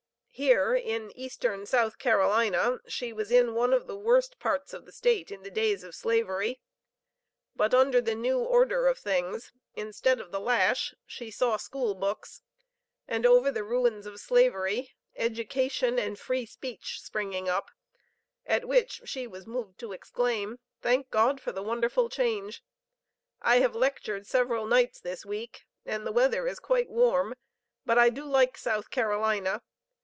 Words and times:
Here 0.33 0.73
in 0.73 1.11
"eastern 1.15 1.67
South 1.67 1.99
Carolina" 1.99 2.79
she 2.87 3.13
was 3.13 3.29
in 3.31 3.53
"one 3.53 3.73
of 3.73 3.85
the 3.85 3.97
worst 3.97 4.39
parts 4.39 4.73
of 4.73 4.85
the 4.85 4.91
State" 4.91 5.29
in 5.29 5.43
the 5.43 5.51
days 5.51 5.83
of 5.83 5.93
Slavery; 5.93 6.59
but 7.55 7.75
under 7.75 8.01
the 8.01 8.15
new 8.15 8.39
order 8.39 8.87
of 8.87 8.97
things, 8.97 9.51
instead 9.75 10.19
of 10.19 10.31
the 10.31 10.39
lash, 10.39 10.95
she 11.05 11.29
saw 11.29 11.57
school 11.57 11.93
books, 11.93 12.41
and 13.07 13.23
over 13.23 13.51
the 13.51 13.63
ruins 13.63 14.07
of 14.07 14.19
slavery, 14.19 14.95
education 15.15 15.99
and 15.99 16.17
free 16.17 16.47
speech 16.47 16.99
springing 17.01 17.47
up, 17.47 17.69
at 18.47 18.65
which 18.67 19.01
she 19.05 19.27
was 19.27 19.45
moved 19.45 19.77
to 19.81 19.91
exclaim, 19.91 20.57
"Thank 20.81 21.11
God 21.11 21.39
for 21.39 21.51
the 21.51 21.61
wonderful 21.61 22.09
change! 22.09 22.63
I 23.43 23.57
have 23.57 23.75
lectured 23.75 24.25
several 24.25 24.65
nights 24.65 24.99
this 24.99 25.23
week, 25.23 25.65
and 25.85 26.07
the 26.07 26.11
weather 26.11 26.47
is 26.47 26.57
quite 26.59 26.89
warm; 26.89 27.35
but 27.85 27.99
I 27.99 28.09
do 28.09 28.25
like 28.25 28.57
South 28.57 28.89
Carolina. 28.89 29.61